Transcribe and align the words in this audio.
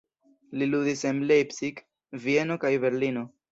Li 0.61 0.67
ludis 0.69 1.03
en 1.09 1.19
Leipzig, 1.33 1.83
Vieno 2.25 2.61
kaj 2.67 2.75
Berlino. 2.89 3.27